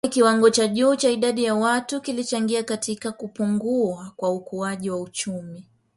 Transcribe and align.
Kwani 0.03 0.13
kiwango 0.13 0.49
cha 0.49 0.67
juu 0.67 0.95
cha 0.95 1.09
idadi 1.09 1.43
ya 1.43 1.55
watu 1.55 2.01
kilichangia 2.01 2.63
katika 2.63 3.11
kupungua 3.11 4.11
kwa 4.15 4.29
ukuaji 4.33 4.89
wa 4.89 5.01
uchumi. 5.01 5.65